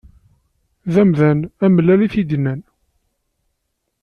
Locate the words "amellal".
1.65-1.99